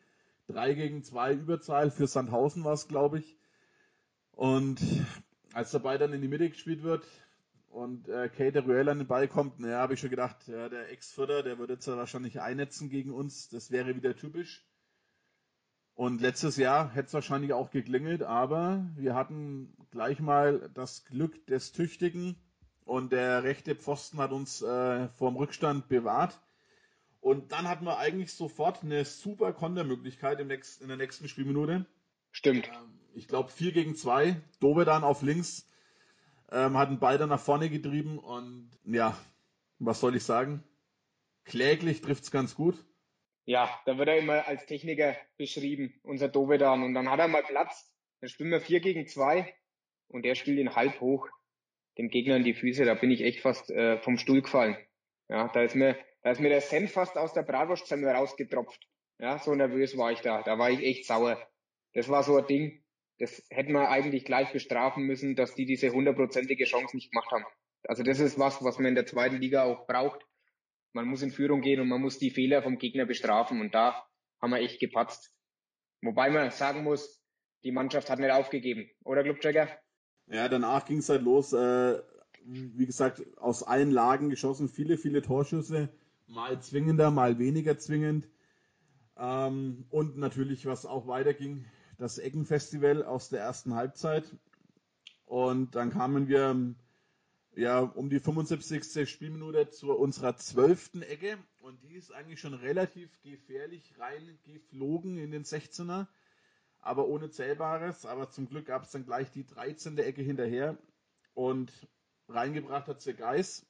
Drei 0.47 0.73
gegen 0.73 1.03
zwei 1.03 1.33
Überzahl 1.33 1.91
für 1.91 2.07
Sandhausen 2.07 2.63
war 2.63 2.73
es, 2.73 2.87
glaube 2.87 3.19
ich. 3.19 3.37
Und 4.31 4.81
als 5.53 5.71
der 5.71 5.79
Ball 5.79 5.97
dann 5.97 6.13
in 6.13 6.21
die 6.21 6.27
Mitte 6.27 6.49
gespielt 6.49 6.83
wird, 6.83 7.03
und 7.71 8.09
äh, 8.09 8.29
Kate 8.29 8.63
Ruel 8.63 8.89
an 8.89 8.97
den 8.97 9.07
Ball 9.07 9.27
kommt, 9.27 9.59
naja, 9.59 9.77
habe 9.77 9.93
ich 9.93 9.99
schon 9.99 10.09
gedacht, 10.09 10.47
ja, 10.47 10.69
der 10.69 10.91
Ex-Förder, 10.91 11.43
der 11.43 11.59
würde 11.59 11.73
jetzt 11.73 11.87
wahrscheinlich 11.87 12.41
einnetzen 12.41 12.89
gegen 12.89 13.11
uns. 13.11 13.49
Das 13.49 13.69
wäre 13.71 13.95
wieder 13.95 14.15
typisch. 14.15 14.65
Und 15.99 16.21
letztes 16.21 16.55
Jahr 16.55 16.93
hätte 16.93 17.07
es 17.07 17.13
wahrscheinlich 17.13 17.51
auch 17.51 17.71
geklingelt, 17.71 18.23
aber 18.23 18.85
wir 18.95 19.15
hatten 19.15 19.75
gleich 19.91 20.21
mal 20.21 20.69
das 20.73 21.03
Glück 21.03 21.45
des 21.47 21.73
Tüchtigen 21.73 22.37
und 22.85 23.11
der 23.11 23.43
rechte 23.43 23.75
Pfosten 23.75 24.17
hat 24.19 24.31
uns 24.31 24.61
äh, 24.61 25.09
vom 25.09 25.35
Rückstand 25.35 25.89
bewahrt. 25.89 26.39
Und 27.19 27.51
dann 27.51 27.67
hatten 27.67 27.83
wir 27.83 27.97
eigentlich 27.97 28.31
sofort 28.31 28.81
eine 28.81 29.03
super 29.03 29.51
Kontermöglichkeit 29.51 30.39
in 30.39 30.47
der 30.47 30.95
nächsten 30.95 31.27
Spielminute. 31.27 31.85
Stimmt. 32.31 32.69
Ähm, 32.69 32.97
ich 33.13 33.27
glaube 33.27 33.49
4 33.49 33.73
gegen 33.73 33.97
2. 33.97 34.41
Dovedan 34.61 35.03
auf 35.03 35.21
links 35.21 35.67
ähm, 36.49 36.77
hatten 36.77 36.99
beide 36.99 37.27
nach 37.27 37.41
vorne 37.41 37.69
getrieben 37.69 38.19
und 38.19 38.69
ja, 38.85 39.17
was 39.79 39.99
soll 39.99 40.15
ich 40.15 40.23
sagen? 40.23 40.63
Kläglich 41.43 41.99
trifft 41.99 42.23
es 42.23 42.31
ganz 42.31 42.55
gut. 42.55 42.85
Ja, 43.49 43.81
da 43.85 43.97
wird 43.97 44.07
er 44.07 44.17
immer 44.17 44.47
als 44.47 44.65
Techniker 44.67 45.15
beschrieben, 45.37 45.99
unser 46.03 46.27
Dovedan. 46.27 46.83
Und 46.83 46.93
dann 46.93 47.09
hat 47.09 47.19
er 47.19 47.27
mal 47.27 47.41
Platz. 47.41 47.91
Dann 48.21 48.29
spielen 48.29 48.51
wir 48.51 48.61
4 48.61 48.79
gegen 48.79 49.07
2 49.07 49.51
und 50.09 50.23
der 50.23 50.35
spielt 50.35 50.59
ihn 50.59 50.75
halb 50.75 51.01
hoch 51.01 51.27
dem 51.97 52.09
Gegner 52.09 52.35
in 52.35 52.43
die 52.43 52.53
Füße. 52.53 52.85
Da 52.85 52.93
bin 52.93 53.09
ich 53.09 53.21
echt 53.21 53.41
fast 53.41 53.71
äh, 53.71 53.97
vom 53.99 54.17
Stuhl 54.17 54.41
gefallen. 54.41 54.77
Ja, 55.29 55.47
da 55.47 55.63
ist 55.63 55.75
mir, 55.75 55.97
da 56.21 56.31
ist 56.31 56.39
mir 56.39 56.49
der 56.49 56.61
Senf 56.61 56.91
fast 56.91 57.17
aus 57.17 57.33
der 57.33 57.43
Bratwurstsemmel 57.43 58.09
rausgetropft. 58.09 58.87
Ja, 59.17 59.39
so 59.39 59.55
nervös 59.55 59.97
war 59.97 60.11
ich 60.11 60.21
da. 60.21 60.43
Da 60.43 60.59
war 60.59 60.69
ich 60.69 60.83
echt 60.83 61.07
sauer. 61.07 61.41
Das 61.93 62.07
war 62.07 62.23
so 62.23 62.37
ein 62.37 62.45
Ding 62.45 62.83
das 63.19 63.45
hätten 63.49 63.73
wir 63.73 63.89
eigentlich 63.89 64.25
gleich 64.25 64.51
bestrafen 64.53 65.03
müssen, 65.03 65.35
dass 65.35 65.53
die 65.53 65.65
diese 65.65 65.91
hundertprozentige 65.91 66.63
Chance 66.63 66.95
nicht 66.95 67.11
gemacht 67.11 67.29
haben. 67.31 67.45
Also 67.83 68.03
das 68.03 68.19
ist 68.19 68.39
was, 68.39 68.63
was 68.63 68.77
man 68.77 68.87
in 68.87 68.95
der 68.95 69.05
zweiten 69.05 69.37
Liga 69.37 69.63
auch 69.63 69.85
braucht. 69.87 70.25
Man 70.93 71.05
muss 71.05 71.21
in 71.21 71.31
Führung 71.31 71.61
gehen 71.61 71.79
und 71.79 71.87
man 71.87 72.01
muss 72.01 72.17
die 72.17 72.31
Fehler 72.31 72.63
vom 72.63 72.77
Gegner 72.77 73.05
bestrafen 73.05 73.61
und 73.61 73.73
da 73.73 74.03
haben 74.41 74.51
wir 74.51 74.59
echt 74.59 74.79
gepatzt. 74.79 75.33
Wobei 76.01 76.29
man 76.29 76.51
sagen 76.51 76.83
muss, 76.83 77.21
die 77.63 77.71
Mannschaft 77.71 78.09
hat 78.09 78.19
nicht 78.19 78.31
aufgegeben, 78.31 78.89
oder 79.03 79.23
Clubchecker? 79.23 79.67
Ja, 80.27 80.47
danach 80.47 80.85
ging 80.85 80.99
es 80.99 81.09
halt 81.09 81.23
los. 81.23 81.53
Äh, 81.53 82.01
wie 82.45 82.85
gesagt, 82.85 83.21
aus 83.37 83.63
allen 83.63 83.91
Lagen 83.91 84.29
geschossen, 84.29 84.69
viele, 84.69 84.97
viele 84.97 85.21
Torschüsse, 85.21 85.89
mal 86.27 86.61
zwingender, 86.61 87.11
mal 87.11 87.37
weniger 87.37 87.77
zwingend. 87.77 88.27
Ähm, 89.17 89.85
und 89.89 90.17
natürlich, 90.17 90.65
was 90.65 90.85
auch 90.85 91.07
weiterging, 91.07 91.65
das 91.97 92.17
Eckenfestival 92.17 93.03
aus 93.03 93.29
der 93.29 93.41
ersten 93.41 93.75
Halbzeit. 93.75 94.23
Und 95.25 95.75
dann 95.75 95.91
kamen 95.91 96.27
wir 96.27 96.75
ja 97.59 97.79
um 97.79 98.09
die 98.09 98.19
75. 98.19 99.09
Spielminute 99.09 99.69
zu 99.69 99.91
unserer 99.91 100.35
zwölften 100.37 101.01
Ecke. 101.01 101.37
Und 101.61 101.83
die 101.83 101.95
ist 101.95 102.11
eigentlich 102.11 102.39
schon 102.39 102.53
relativ 102.53 103.09
gefährlich 103.21 103.93
reingeflogen 103.99 105.17
in 105.17 105.31
den 105.31 105.43
16er. 105.43 106.07
Aber 106.79 107.07
ohne 107.07 107.29
Zählbares. 107.29 108.05
Aber 108.05 108.29
zum 108.29 108.47
Glück 108.47 108.67
gab 108.67 108.83
es 108.83 108.91
dann 108.91 109.05
gleich 109.05 109.29
die 109.31 109.45
13. 109.45 109.97
Ecke 109.97 110.21
hinterher. 110.21 110.77
Und 111.33 111.71
reingebracht 112.27 112.87
hat 112.87 113.01
sie 113.01 113.13
Geis. 113.13 113.65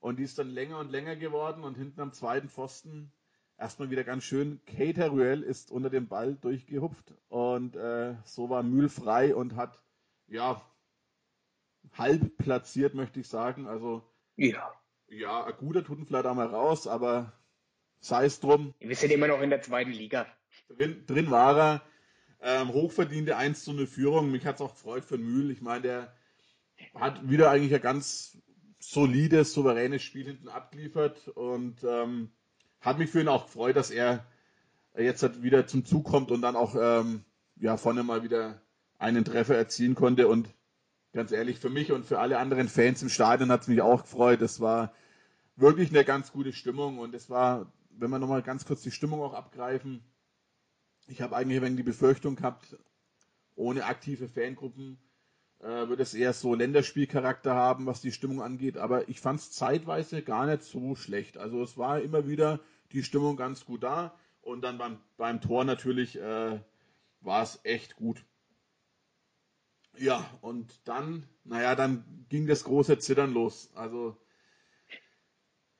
Und 0.00 0.18
die 0.18 0.24
ist 0.24 0.38
dann 0.38 0.48
länger 0.48 0.78
und 0.78 0.90
länger 0.90 1.16
geworden. 1.16 1.64
Und 1.64 1.76
hinten 1.76 2.00
am 2.00 2.12
zweiten 2.12 2.48
Pfosten 2.48 3.12
erstmal 3.58 3.90
wieder 3.90 4.04
ganz 4.04 4.24
schön. 4.24 4.60
Kate 4.66 5.08
Ruel 5.08 5.42
ist 5.42 5.70
unter 5.70 5.90
dem 5.90 6.08
Ball 6.08 6.34
durchgehupft 6.34 7.14
und 7.28 7.76
äh, 7.76 8.16
so 8.24 8.50
war 8.50 8.64
Mühl 8.64 8.88
frei 8.88 9.36
und 9.36 9.54
hat 9.54 9.80
ja 10.26 10.60
halb 11.94 12.36
platziert, 12.38 12.94
möchte 12.94 13.20
ich 13.20 13.28
sagen. 13.28 13.66
Also 13.66 14.02
ja, 14.36 14.72
ja, 15.08 15.44
ein 15.44 15.54
guter 15.58 15.84
tut 15.84 15.98
ihn 15.98 16.06
vielleicht 16.06 16.26
auch 16.26 16.34
mal 16.34 16.46
raus, 16.46 16.86
aber 16.86 17.32
sei 18.00 18.24
es 18.24 18.40
drum. 18.40 18.74
Wir 18.80 18.96
sind 18.96 19.12
immer 19.12 19.28
noch 19.28 19.40
in 19.40 19.50
der 19.50 19.62
zweiten 19.62 19.92
Liga. 19.92 20.26
Drin, 20.68 21.04
drin 21.06 21.30
war 21.30 21.58
er. 21.58 21.82
Ähm, 22.44 22.72
hochverdiente 22.72 23.36
1 23.36 23.62
zu 23.62 23.72
0 23.72 23.86
Führung. 23.86 24.32
Mich 24.32 24.46
hat 24.46 24.56
es 24.56 24.62
auch 24.62 24.74
gefreut 24.74 25.04
für 25.04 25.16
Mühl. 25.16 25.52
Ich 25.52 25.60
meine, 25.60 25.82
der 25.82 26.16
hat 26.94 27.28
wieder 27.30 27.50
eigentlich 27.50 27.74
ein 27.74 27.80
ganz 27.80 28.36
solides, 28.80 29.52
souveränes 29.52 30.02
Spiel 30.02 30.24
hinten 30.26 30.48
abgeliefert 30.48 31.28
und 31.28 31.84
ähm, 31.84 32.32
hat 32.80 32.98
mich 32.98 33.10
für 33.10 33.20
ihn 33.20 33.28
auch 33.28 33.46
gefreut, 33.46 33.76
dass 33.76 33.92
er 33.92 34.26
jetzt 34.96 35.22
halt 35.22 35.42
wieder 35.42 35.68
zum 35.68 35.84
Zug 35.84 36.04
kommt 36.04 36.32
und 36.32 36.42
dann 36.42 36.56
auch 36.56 36.74
ähm, 36.74 37.24
ja, 37.56 37.76
vorne 37.76 38.02
mal 38.02 38.24
wieder 38.24 38.60
einen 38.98 39.24
Treffer 39.24 39.56
erzielen 39.56 39.94
konnte. 39.94 40.26
Und 40.26 40.48
ganz 41.12 41.32
ehrlich, 41.32 41.58
für 41.58 41.70
mich 41.70 41.92
und 41.92 42.06
für 42.06 42.18
alle 42.18 42.38
anderen 42.38 42.68
Fans 42.68 43.02
im 43.02 43.08
Stadion 43.08 43.50
hat 43.50 43.62
es 43.62 43.68
mich 43.68 43.82
auch 43.82 44.02
gefreut. 44.02 44.42
Es 44.42 44.60
war 44.60 44.92
wirklich 45.56 45.90
eine 45.90 46.04
ganz 46.04 46.32
gute 46.32 46.52
Stimmung 46.52 46.98
und 46.98 47.14
es 47.14 47.28
war, 47.30 47.72
wenn 47.90 48.10
wir 48.10 48.18
nochmal 48.18 48.42
ganz 48.42 48.64
kurz 48.64 48.82
die 48.82 48.90
Stimmung 48.90 49.22
auch 49.22 49.34
abgreifen, 49.34 50.02
ich 51.06 51.20
habe 51.20 51.36
eigentlich 51.36 51.58
ein 51.58 51.64
wenig 51.64 51.76
die 51.76 51.82
Befürchtung 51.82 52.36
gehabt, 52.36 52.76
ohne 53.54 53.84
aktive 53.84 54.28
Fangruppen 54.28 54.98
äh, 55.60 55.88
wird 55.88 56.00
es 56.00 56.14
eher 56.14 56.32
so 56.32 56.54
Länderspielcharakter 56.54 57.54
haben, 57.54 57.86
was 57.86 58.00
die 58.00 58.12
Stimmung 58.12 58.40
angeht. 58.40 58.78
Aber 58.78 59.08
ich 59.08 59.20
fand 59.20 59.40
es 59.40 59.50
zeitweise 59.50 60.22
gar 60.22 60.46
nicht 60.46 60.62
so 60.62 60.94
schlecht. 60.94 61.36
Also 61.38 61.62
es 61.62 61.76
war 61.76 62.00
immer 62.00 62.26
wieder 62.26 62.60
die 62.92 63.02
Stimmung 63.02 63.36
ganz 63.36 63.64
gut 63.64 63.82
da. 63.82 64.14
Und 64.40 64.62
dann 64.62 64.78
beim, 64.78 64.98
beim 65.16 65.40
Tor 65.40 65.64
natürlich 65.64 66.18
äh, 66.18 66.60
war 67.20 67.42
es 67.42 67.60
echt 67.62 67.96
gut. 67.96 68.24
Ja, 69.98 70.24
und 70.40 70.72
dann, 70.84 71.24
naja, 71.44 71.74
dann 71.74 72.04
ging 72.28 72.46
das 72.46 72.64
große 72.64 72.98
Zittern 72.98 73.32
los. 73.32 73.70
Also 73.74 74.16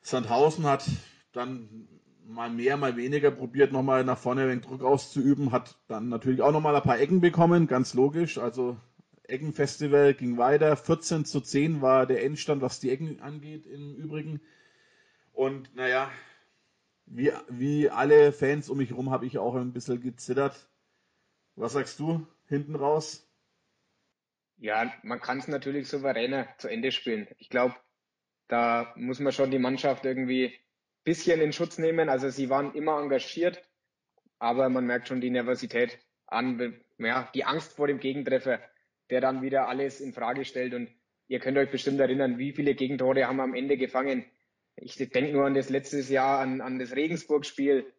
Sandhausen 0.00 0.66
hat 0.66 0.84
dann 1.32 1.88
mal 2.26 2.50
mehr, 2.50 2.76
mal 2.76 2.96
weniger 2.96 3.30
probiert, 3.30 3.72
nochmal 3.72 4.04
nach 4.04 4.18
vorne 4.18 4.46
den 4.48 4.60
Druck 4.60 4.82
auszuüben, 4.82 5.52
hat 5.52 5.76
dann 5.88 6.08
natürlich 6.08 6.42
auch 6.42 6.52
nochmal 6.52 6.76
ein 6.76 6.82
paar 6.82 7.00
Ecken 7.00 7.20
bekommen, 7.20 7.66
ganz 7.66 7.94
logisch. 7.94 8.38
Also 8.38 8.76
Eckenfestival 9.24 10.14
ging 10.14 10.36
weiter. 10.36 10.76
14 10.76 11.24
zu 11.24 11.40
10 11.40 11.80
war 11.80 12.06
der 12.06 12.24
Endstand, 12.24 12.62
was 12.62 12.80
die 12.80 12.90
Ecken 12.90 13.20
angeht, 13.20 13.66
im 13.66 13.94
Übrigen. 13.96 14.40
Und 15.32 15.74
naja, 15.74 16.10
wie, 17.06 17.32
wie 17.48 17.90
alle 17.90 18.32
Fans 18.32 18.68
um 18.68 18.78
mich 18.78 18.90
herum 18.90 19.10
habe 19.10 19.26
ich 19.26 19.38
auch 19.38 19.54
ein 19.54 19.72
bisschen 19.72 20.00
gezittert. 20.00 20.68
Was 21.56 21.72
sagst 21.72 21.98
du 22.00 22.26
hinten 22.46 22.74
raus? 22.76 23.26
Ja, 24.62 24.92
man 25.02 25.20
kann 25.20 25.38
es 25.38 25.48
natürlich 25.48 25.88
souveräner 25.88 26.46
zu 26.58 26.68
Ende 26.68 26.92
spielen. 26.92 27.26
Ich 27.38 27.48
glaube, 27.48 27.74
da 28.46 28.92
muss 28.96 29.18
man 29.18 29.32
schon 29.32 29.50
die 29.50 29.58
Mannschaft 29.58 30.04
irgendwie 30.04 30.46
ein 30.46 31.04
bisschen 31.04 31.40
in 31.40 31.52
Schutz 31.52 31.78
nehmen. 31.78 32.08
Also 32.08 32.30
sie 32.30 32.48
waren 32.48 32.72
immer 32.74 33.00
engagiert, 33.00 33.60
aber 34.38 34.68
man 34.68 34.86
merkt 34.86 35.08
schon 35.08 35.20
die 35.20 35.30
Nervosität 35.30 35.98
an, 36.26 36.80
ja, 36.98 37.28
die 37.34 37.44
Angst 37.44 37.72
vor 37.74 37.88
dem 37.88 37.98
Gegentreffer 37.98 38.60
der 39.10 39.20
dann 39.20 39.42
wieder 39.42 39.68
alles 39.68 40.00
in 40.00 40.14
Frage 40.14 40.44
stellt. 40.44 40.74
Und 40.74 40.88
ihr 41.28 41.38
könnt 41.40 41.58
euch 41.58 41.70
bestimmt 41.70 42.00
erinnern, 42.00 42.38
wie 42.38 42.52
viele 42.52 42.74
Gegentore 42.74 43.26
haben 43.26 43.36
wir 43.36 43.42
am 43.42 43.54
Ende 43.54 43.76
gefangen. 43.76 44.24
Ich 44.76 44.96
denke 44.96 45.32
nur 45.32 45.44
an 45.44 45.54
das 45.54 45.68
letztes 45.68 46.08
Jahr, 46.08 46.38
an, 46.38 46.60
an 46.60 46.78
das 46.78 46.96
Regensburg-Spiel. 46.96 47.92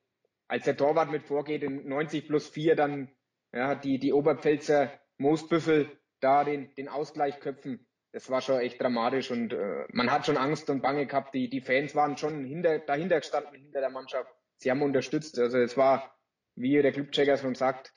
als 0.48 0.64
der 0.64 0.78
Torwart 0.78 1.12
mit 1.12 1.24
vorgeht 1.24 1.62
in 1.62 1.88
90 1.88 2.26
plus 2.26 2.48
4, 2.48 2.76
dann 2.76 3.10
ja, 3.54 3.76
die, 3.76 4.00
die 4.00 4.14
Oberpfälzer 4.14 4.92
Moosbüffel 5.18 5.92
da 6.24 6.44
den, 6.44 6.74
den 6.76 6.88
Ausgleich 6.88 7.40
köpfen. 7.40 7.86
Das 8.12 8.30
war 8.30 8.42
schon 8.42 8.60
echt 8.60 8.80
dramatisch 8.80 9.32
und 9.32 9.54
äh, 9.54 9.86
man 9.92 10.12
hat 10.12 10.26
schon 10.26 10.38
Angst 10.38 10.70
und 10.70 10.82
Bange 10.82 11.08
gehabt. 11.08 11.34
Die, 11.34 11.50
die 11.50 11.62
Fans 11.62 11.96
waren 11.96 12.18
schon 12.18 12.46
hinter, 12.46 12.80
dahinter 12.80 13.20
gestanden, 13.20 13.56
hinter 13.56 13.80
der 13.80 13.90
Mannschaft. 13.90 14.32
Sie 14.58 14.70
haben 14.70 14.84
unterstützt. 14.84 15.40
Also 15.40 15.58
es 15.58 15.76
war, 15.78 16.16
wie 16.56 16.80
der 16.82 16.92
Clubchecker 16.92 17.38
schon 17.38 17.56
sagt, 17.56 17.94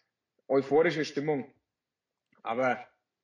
euphorische 0.48 1.04
Stimmung. 1.04 1.52
Aber 2.42 2.78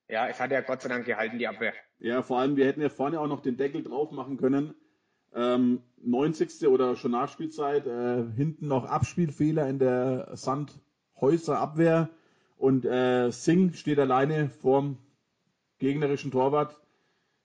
ja, 0.08 0.28
es 0.28 0.38
hat 0.38 0.50
ja 0.50 0.60
Gott 0.60 0.82
sei 0.82 0.90
Dank 0.90 1.06
gehalten, 1.06 1.38
die 1.38 1.48
Abwehr. 1.48 1.72
Ja, 1.98 2.22
vor 2.22 2.38
allem, 2.38 2.56
wir 2.56 2.66
hätten 2.66 2.82
ja 2.82 2.90
vorne 2.90 3.20
auch 3.20 3.26
noch 3.26 3.40
den 3.40 3.56
Deckel 3.56 3.82
drauf 3.82 4.10
machen 4.10 4.36
können. 4.36 4.74
Ähm, 5.34 5.82
90. 6.02 6.68
oder 6.68 6.96
schon 6.96 7.12
Nachspielzeit, 7.12 7.86
äh, 7.86 8.24
hinten 8.36 8.68
noch 8.68 8.84
Abspielfehler 8.84 9.66
in 9.68 9.78
der 9.78 10.28
Sandhäuser 10.34 11.58
Abwehr 11.58 12.10
und 12.62 12.84
äh, 12.84 13.32
Singh 13.32 13.76
steht 13.76 13.98
alleine 13.98 14.48
vorm 14.48 14.96
gegnerischen 15.78 16.30
Torwart. 16.30 16.80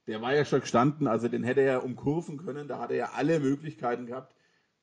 Der 0.05 0.21
war 0.21 0.36
ja 0.36 0.45
schon 0.45 0.59
gestanden, 0.59 1.07
also 1.07 1.27
den 1.27 1.43
hätte 1.43 1.62
er 1.62 1.83
umkurven 1.83 2.38
können, 2.38 2.67
da 2.67 2.77
hat 2.77 2.91
er 2.91 2.97
ja 2.97 3.09
alle 3.15 3.39
Möglichkeiten 3.39 4.05
gehabt. 4.05 4.36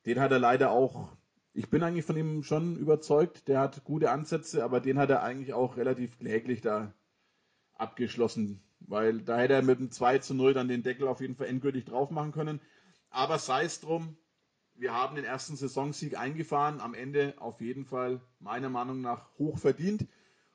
Den 0.06 0.18
hat 0.18 0.32
er 0.32 0.40
leider 0.40 0.72
auch, 0.72 1.12
ich 1.52 1.70
bin 1.70 1.84
eigentlich 1.84 2.04
von 2.04 2.16
ihm 2.16 2.42
schon 2.42 2.76
überzeugt, 2.76 3.46
der 3.46 3.60
hat 3.60 3.84
gute 3.84 4.10
Ansätze, 4.10 4.64
aber 4.64 4.80
den 4.80 4.98
hat 4.98 5.08
er 5.08 5.22
eigentlich 5.22 5.54
auch 5.54 5.76
relativ 5.76 6.18
kläglich 6.18 6.60
da 6.60 6.92
abgeschlossen, 7.74 8.60
weil 8.80 9.20
da 9.20 9.38
hätte 9.38 9.54
er 9.54 9.62
mit 9.62 9.78
dem 9.78 9.92
2 9.92 10.18
zu 10.18 10.34
0 10.34 10.52
dann 10.52 10.66
den 10.66 10.82
Deckel 10.82 11.06
auf 11.06 11.20
jeden 11.20 11.36
Fall 11.36 11.46
endgültig 11.46 11.84
drauf 11.84 12.10
machen 12.10 12.32
können. 12.32 12.60
Aber 13.08 13.38
sei 13.38 13.66
es 13.66 13.80
drum, 13.80 14.16
wir 14.74 14.94
haben 14.94 15.14
den 15.14 15.24
ersten 15.24 15.54
Saisonsieg 15.54 16.18
eingefahren, 16.18 16.80
am 16.80 16.92
Ende 16.92 17.34
auf 17.38 17.60
jeden 17.60 17.84
Fall 17.84 18.20
meiner 18.40 18.68
Meinung 18.68 19.00
nach 19.00 19.28
hoch 19.38 19.58
verdient, 19.58 20.08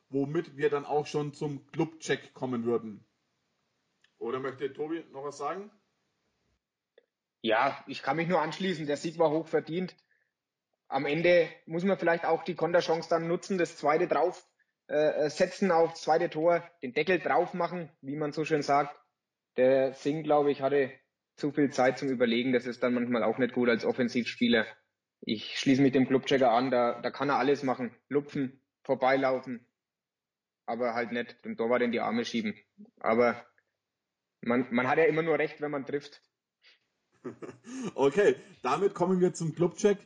womit 0.10 0.58
wir 0.58 0.70
dann 0.70 0.86
auch 0.86 1.06
schon 1.06 1.34
zum 1.34 1.66
Clubcheck 1.72 2.34
kommen 2.34 2.66
würden. 2.66 3.06
Oder 4.18 4.40
möchte 4.40 4.74
Tobi 4.74 5.06
noch 5.12 5.24
was 5.24 5.38
sagen? 5.38 5.72
Ja, 7.42 7.84
ich 7.88 8.02
kann 8.02 8.18
mich 8.18 8.28
nur 8.28 8.42
anschließen. 8.42 8.86
Der 8.86 8.98
Sieg 8.98 9.18
war 9.18 9.32
hoch 9.32 9.48
verdient. 9.48 9.96
Am 10.88 11.06
Ende 11.06 11.48
muss 11.66 11.84
man 11.84 11.98
vielleicht 11.98 12.26
auch 12.26 12.44
die 12.44 12.56
Konterchance 12.56 13.08
dann 13.10 13.28
nutzen, 13.28 13.58
das 13.58 13.78
zweite 13.78 14.08
drauf 14.08 14.46
äh, 14.90 15.30
setzen 15.30 15.72
auf 15.72 15.94
zweite 15.94 16.30
Tor, 16.30 16.64
den 16.82 16.94
Deckel 16.94 17.20
drauf 17.20 17.54
machen, 17.54 17.92
wie 18.02 18.16
man 18.16 18.32
so 18.32 18.44
schön 18.44 18.64
sagt. 18.64 19.00
Der 19.56 19.94
Singh, 19.94 20.24
glaube 20.24 20.52
ich, 20.52 20.62
hatte 20.62 20.92
zu 21.36 21.52
viel 21.52 21.72
Zeit 21.72 22.00
zum 22.00 22.10
Überlegen. 22.10 22.54
Das 22.54 22.66
ist 22.66 22.82
dann 22.82 22.94
manchmal 22.94 23.24
auch 23.24 23.38
nicht 23.38 23.54
gut 23.54 23.70
als 23.70 23.86
Offensivspieler. 23.86 24.66
Ich 25.22 25.60
schließe 25.60 25.82
mich 25.82 25.92
dem 25.92 26.08
Clubchecker 26.08 26.52
an, 26.52 26.72
da, 26.72 27.00
da 27.02 27.12
kann 27.12 27.30
er 27.30 27.38
alles 27.38 27.64
machen. 27.64 27.96
Lupfen, 28.08 28.62
vorbeilaufen, 28.84 29.68
aber 30.70 30.94
halt 30.94 31.12
nicht 31.12 31.44
dem 31.44 31.58
Torwart 31.58 31.82
in 31.82 31.92
die 31.92 32.00
Arme 32.00 32.24
schieben. 32.26 32.56
Aber 33.00 33.44
man, 34.42 34.68
man 34.72 34.88
hat 34.88 34.98
ja 34.98 35.06
immer 35.06 35.24
nur 35.24 35.38
recht, 35.38 35.62
wenn 35.62 35.72
man 35.72 35.86
trifft. 35.86 36.22
Okay, 37.96 38.36
damit 38.62 38.94
kommen 38.94 39.20
wir 39.20 39.34
zum 39.34 39.54
Clubcheck. 39.54 39.98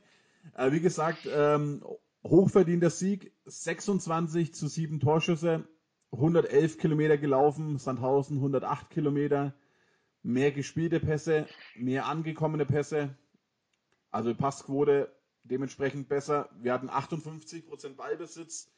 Äh, 0.55 0.71
wie 0.71 0.79
gesagt, 0.79 1.29
ähm, 1.31 1.85
hochverdienter 2.23 2.89
Sieg, 2.89 3.31
26 3.45 4.53
zu 4.55 4.67
7 4.67 4.99
Torschüsse, 4.99 5.67
111 6.11 6.79
Kilometer 6.79 7.17
gelaufen, 7.17 7.77
Sandhausen 7.77 8.37
108 8.37 8.89
Kilometer, 8.89 9.53
mehr 10.23 10.51
gespielte 10.51 10.99
Pässe, 10.99 11.47
mehr 11.75 12.07
angekommene 12.07 12.65
Pässe, 12.65 13.15
also 14.09 14.33
Passquote 14.33 15.13
dementsprechend 15.43 16.07
besser. 16.07 16.49
Wir 16.59 16.73
hatten 16.73 16.89
58% 16.89 17.95
Ballbesitz. 17.95 18.71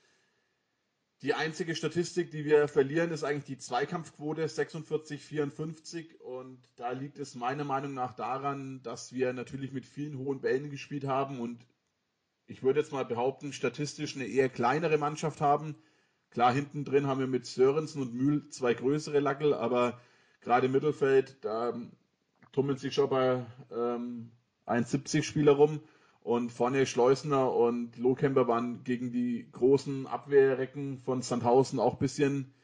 Die 1.22 1.34
einzige 1.34 1.76
Statistik, 1.76 2.30
die 2.32 2.44
wir 2.44 2.68
verlieren, 2.68 3.12
ist 3.12 3.24
eigentlich 3.24 3.46
die 3.46 3.58
Zweikampfquote 3.58 4.46
46-54 4.46 6.18
und 6.20 6.60
da 6.76 6.92
liegt 6.92 7.18
es 7.20 7.36
meiner 7.36 7.64
Meinung 7.64 7.94
nach 7.94 8.14
daran, 8.14 8.82
dass 8.84 9.14
wir 9.14 9.32
natürlich 9.32 9.72
mit 9.72 9.86
vielen 9.86 10.18
hohen 10.18 10.42
Bällen 10.42 10.70
gespielt 10.70 11.06
haben 11.06 11.40
und 11.40 11.66
ich 12.48 12.62
würde 12.62 12.80
jetzt 12.80 12.92
mal 12.92 13.06
behaupten, 13.06 13.54
statistisch 13.54 14.16
eine 14.16 14.28
eher 14.28 14.50
kleinere 14.50 14.98
Mannschaft 14.98 15.42
haben. 15.42 15.76
Klar, 16.30 16.54
hinten 16.54 16.84
drin 16.84 17.08
haben 17.08 17.22
wir 17.22 17.28
mit 17.28 17.46
Sörensen 17.46 18.02
und 18.02 18.14
Mühl 18.14 18.50
zwei 18.50 18.74
größere 18.74 19.20
Lackel, 19.20 19.54
aber 19.54 20.00
gerade 20.42 20.66
im 20.68 20.74
Mittelfeld, 20.74 21.38
da 21.42 21.74
tummeln 22.52 22.78
sich 22.78 22.94
schon 22.94 23.10
bei 23.10 23.46
ähm, 23.72 24.32
1,70 24.68 25.24
Spieler 25.24 25.54
rum. 25.54 25.82
Und 26.26 26.52
vorne 26.52 26.88
Schleusner 26.88 27.54
und 27.54 27.98
Lohkemper 27.98 28.48
waren 28.48 28.84
gegen 28.84 29.12
die 29.12 29.48
großen 29.52 30.08
Abwehrrecken 30.08 30.98
von 31.06 31.22
Sandhausen 31.22 31.80
auch 31.80 31.94
ein 31.94 32.00
bisschen 32.00 32.56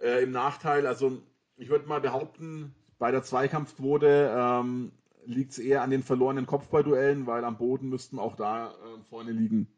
äh, 0.00 0.22
im 0.22 0.30
Nachteil. 0.30 0.86
Also 0.86 1.20
ich 1.56 1.68
würde 1.68 1.86
mal 1.86 2.00
behaupten, 2.00 2.74
bei 2.98 3.10
der 3.10 3.22
Zweikampfquote 3.22 4.34
ähm, 4.34 4.92
liegt 5.26 5.52
es 5.52 5.58
eher 5.58 5.82
an 5.82 5.90
den 5.90 6.02
verlorenen 6.02 6.46
Kopfballduellen, 6.46 7.26
weil 7.26 7.44
am 7.44 7.58
Boden 7.58 7.90
müssten 7.90 8.18
auch 8.18 8.34
da 8.34 8.70
äh, 8.70 9.04
vorne 9.10 9.32
liegen. 9.32 9.68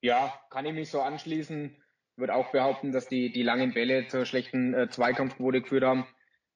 Ja, 0.00 0.34
kann 0.50 0.66
ich 0.66 0.74
mich 0.74 0.90
so 0.90 1.00
anschließen 1.00 1.76
würde 2.16 2.34
auch 2.34 2.50
behaupten, 2.50 2.92
dass 2.92 3.08
die, 3.08 3.30
die 3.30 3.42
langen 3.42 3.74
Bälle 3.74 4.08
zur 4.08 4.24
schlechten 4.24 4.74
äh, 4.74 4.88
Zweikampfquote 4.88 5.60
geführt 5.60 5.84
haben. 5.84 6.06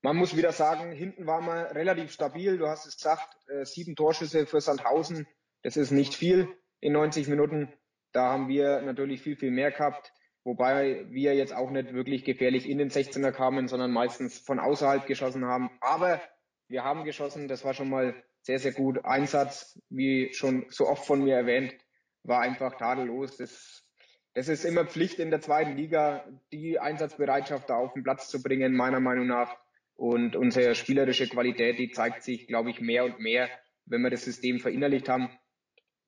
Man 0.02 0.16
muss 0.16 0.36
wieder 0.36 0.52
sagen, 0.52 0.92
hinten 0.92 1.26
war 1.26 1.40
man 1.40 1.66
relativ 1.66 2.10
stabil. 2.10 2.56
Du 2.56 2.66
hast 2.66 2.86
es 2.86 2.96
gesagt, 2.96 3.36
äh, 3.48 3.64
sieben 3.64 3.96
Torschüsse 3.96 4.46
für 4.46 4.60
Sandhausen. 4.60 5.26
Das 5.62 5.76
ist 5.76 5.90
nicht 5.90 6.14
viel 6.14 6.48
in 6.80 6.92
90 6.94 7.28
Minuten. 7.28 7.72
Da 8.12 8.32
haben 8.32 8.48
wir 8.48 8.80
natürlich 8.80 9.20
viel, 9.20 9.36
viel 9.36 9.50
mehr 9.50 9.70
gehabt. 9.70 10.12
Wobei 10.42 11.04
wir 11.10 11.34
jetzt 11.34 11.54
auch 11.54 11.70
nicht 11.70 11.92
wirklich 11.92 12.24
gefährlich 12.24 12.68
in 12.68 12.78
den 12.78 12.90
16er 12.90 13.30
kamen, 13.30 13.68
sondern 13.68 13.90
meistens 13.90 14.38
von 14.38 14.58
außerhalb 14.58 15.06
geschossen 15.06 15.44
haben. 15.44 15.70
Aber 15.80 16.20
wir 16.68 16.82
haben 16.82 17.04
geschossen. 17.04 17.46
Das 17.46 17.64
war 17.64 17.74
schon 17.74 17.90
mal 17.90 18.14
sehr, 18.40 18.58
sehr 18.58 18.72
gut. 18.72 19.04
Einsatz, 19.04 19.78
wie 19.90 20.32
schon 20.32 20.64
so 20.70 20.88
oft 20.88 21.04
von 21.04 21.22
mir 21.22 21.36
erwähnt, 21.36 21.74
war 22.22 22.40
einfach 22.40 22.78
tadellos. 22.78 23.36
Das 23.36 23.84
es 24.32 24.48
ist 24.48 24.64
immer 24.64 24.86
Pflicht 24.86 25.18
in 25.18 25.30
der 25.30 25.40
zweiten 25.40 25.76
Liga, 25.76 26.24
die 26.52 26.78
Einsatzbereitschaft 26.78 27.68
da 27.68 27.76
auf 27.76 27.94
den 27.94 28.04
Platz 28.04 28.28
zu 28.28 28.40
bringen, 28.40 28.76
meiner 28.76 29.00
Meinung 29.00 29.26
nach. 29.26 29.56
Und 30.00 30.34
unsere 30.34 30.74
spielerische 30.74 31.28
Qualität, 31.28 31.78
die 31.78 31.90
zeigt 31.90 32.22
sich, 32.22 32.46
glaube 32.46 32.70
ich, 32.70 32.80
mehr 32.80 33.04
und 33.04 33.20
mehr, 33.20 33.50
wenn 33.84 34.00
wir 34.00 34.08
das 34.08 34.24
System 34.24 34.58
verinnerlicht 34.58 35.10
haben. 35.10 35.28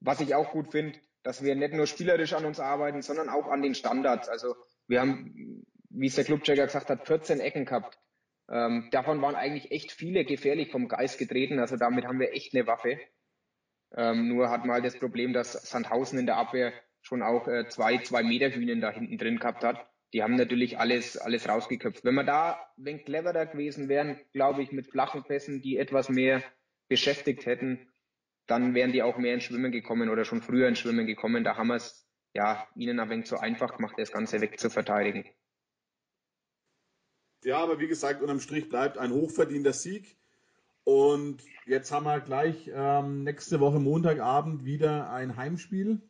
Was 0.00 0.22
ich 0.22 0.34
auch 0.34 0.50
gut 0.50 0.72
finde, 0.72 0.98
dass 1.22 1.44
wir 1.44 1.54
nicht 1.56 1.74
nur 1.74 1.86
spielerisch 1.86 2.32
an 2.32 2.46
uns 2.46 2.58
arbeiten, 2.58 3.02
sondern 3.02 3.28
auch 3.28 3.48
an 3.48 3.60
den 3.60 3.74
Standards. 3.74 4.30
Also 4.30 4.56
wir 4.88 5.02
haben, 5.02 5.62
wie 5.90 6.06
es 6.06 6.14
der 6.14 6.24
Clubchecker 6.24 6.64
gesagt 6.64 6.88
hat, 6.88 7.06
14 7.06 7.40
Ecken 7.40 7.66
gehabt. 7.66 7.98
Ähm, 8.50 8.88
davon 8.92 9.20
waren 9.20 9.34
eigentlich 9.34 9.70
echt 9.72 9.92
viele 9.92 10.24
gefährlich 10.24 10.70
vom 10.70 10.88
Geist 10.88 11.18
getreten. 11.18 11.58
Also 11.58 11.76
damit 11.76 12.06
haben 12.06 12.18
wir 12.18 12.32
echt 12.32 12.54
eine 12.54 12.66
Waffe. 12.66 12.98
Ähm, 13.94 14.26
nur 14.26 14.48
hat 14.48 14.64
man 14.64 14.72
halt 14.72 14.86
das 14.86 14.98
Problem, 14.98 15.34
dass 15.34 15.52
Sandhausen 15.52 16.18
in 16.18 16.24
der 16.24 16.38
Abwehr 16.38 16.72
schon 17.02 17.22
auch 17.22 17.46
äh, 17.46 17.68
zwei, 17.68 17.98
zwei 17.98 18.22
Meter 18.22 18.48
Hühnen 18.48 18.80
da 18.80 18.90
hinten 18.90 19.18
drin 19.18 19.38
gehabt 19.38 19.62
hat. 19.62 19.86
Die 20.12 20.22
haben 20.22 20.36
natürlich 20.36 20.78
alles, 20.78 21.16
alles 21.16 21.48
rausgeköpft. 21.48 22.04
Wenn 22.04 22.14
wir 22.14 22.24
da 22.24 22.58
wenn 22.76 23.04
cleverer 23.04 23.46
gewesen 23.46 23.88
wären, 23.88 24.20
glaube 24.32 24.62
ich, 24.62 24.72
mit 24.72 24.86
flachen 24.86 25.24
Pässen, 25.24 25.62
die 25.62 25.78
etwas 25.78 26.08
mehr 26.08 26.42
beschäftigt 26.88 27.46
hätten, 27.46 27.88
dann 28.46 28.74
wären 28.74 28.92
die 28.92 29.02
auch 29.02 29.16
mehr 29.16 29.34
ins 29.34 29.44
Schwimmen 29.44 29.72
gekommen 29.72 30.10
oder 30.10 30.24
schon 30.24 30.42
früher 30.42 30.68
ins 30.68 30.80
Schwimmen 30.80 31.06
gekommen. 31.06 31.44
Da 31.44 31.56
haben 31.56 31.68
wir 31.68 31.76
es 31.76 32.06
ja 32.34 32.66
ihnen 32.76 33.00
ein 33.00 33.08
wenig 33.08 33.26
zu 33.26 33.38
einfach 33.38 33.76
gemacht, 33.76 33.94
das 33.96 34.12
Ganze 34.12 34.40
wegzuverteidigen. 34.40 35.24
Ja, 37.44 37.58
aber 37.58 37.78
wie 37.80 37.88
gesagt, 37.88 38.20
unterm 38.20 38.40
Strich 38.40 38.68
bleibt 38.68 38.98
ein 38.98 39.12
hochverdienter 39.12 39.72
Sieg. 39.72 40.16
Und 40.84 41.42
jetzt 41.66 41.92
haben 41.92 42.04
wir 42.04 42.20
gleich 42.20 42.70
ähm, 42.74 43.22
nächste 43.22 43.60
Woche 43.60 43.78
Montagabend 43.78 44.64
wieder 44.64 45.10
ein 45.10 45.36
Heimspiel 45.36 46.02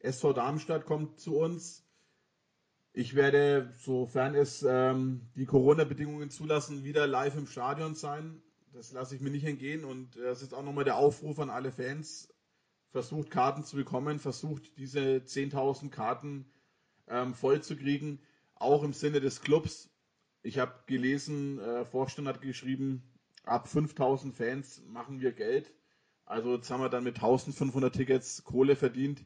SV 0.00 0.32
Darmstadt 0.32 0.84
kommt 0.84 1.18
zu 1.18 1.36
uns. 1.36 1.87
Ich 2.98 3.14
werde, 3.14 3.72
sofern 3.78 4.34
es 4.34 4.66
ähm, 4.68 5.20
die 5.36 5.46
Corona-Bedingungen 5.46 6.30
zulassen, 6.30 6.82
wieder 6.82 7.06
live 7.06 7.36
im 7.36 7.46
Stadion 7.46 7.94
sein. 7.94 8.42
Das 8.72 8.90
lasse 8.90 9.14
ich 9.14 9.20
mir 9.20 9.30
nicht 9.30 9.44
entgehen 9.44 9.84
und 9.84 10.16
äh, 10.16 10.22
das 10.22 10.42
ist 10.42 10.52
auch 10.52 10.64
nochmal 10.64 10.82
der 10.82 10.96
Aufruf 10.96 11.38
an 11.38 11.48
alle 11.48 11.70
Fans. 11.70 12.34
Versucht 12.90 13.30
Karten 13.30 13.62
zu 13.62 13.76
bekommen, 13.76 14.18
versucht 14.18 14.76
diese 14.78 15.18
10.000 15.18 15.90
Karten 15.90 16.50
ähm, 17.06 17.34
voll 17.34 17.62
zu 17.62 17.76
kriegen, 17.76 18.18
auch 18.56 18.82
im 18.82 18.92
Sinne 18.92 19.20
des 19.20 19.42
Clubs. 19.42 19.88
Ich 20.42 20.58
habe 20.58 20.74
gelesen, 20.86 21.60
äh, 21.60 21.84
Vorstand 21.84 22.26
hat 22.26 22.40
geschrieben, 22.40 23.04
ab 23.44 23.68
5.000 23.68 24.32
Fans 24.32 24.82
machen 24.88 25.20
wir 25.20 25.30
Geld. 25.30 25.72
Also 26.24 26.56
jetzt 26.56 26.68
haben 26.68 26.82
wir 26.82 26.88
dann 26.88 27.04
mit 27.04 27.20
1.500 27.20 27.92
Tickets 27.92 28.42
Kohle 28.42 28.74
verdient 28.74 29.24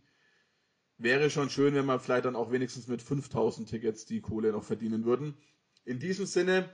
wäre 1.02 1.30
schon 1.30 1.50
schön, 1.50 1.75
wenn 1.75 1.87
man 1.87 2.00
vielleicht 2.00 2.25
dann 2.25 2.37
auch 2.37 2.50
wenigstens 2.52 2.87
mit 2.88 3.02
5000 3.02 3.68
Tickets 3.68 4.06
die 4.06 4.21
Kohle 4.21 4.52
noch 4.52 4.64
verdienen 4.64 5.04
würden. 5.04 5.37
In 5.85 5.99
diesem 5.99 6.26
Sinne, 6.26 6.68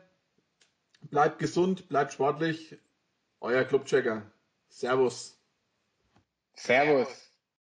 bleibt 1.02 1.38
gesund, 1.38 1.88
bleibt 1.88 2.12
sportlich. 2.12 2.76
Euer 3.40 3.64
Clubchecker. 3.64 4.30
Servus. 4.68 5.40
Servus. 6.54 7.27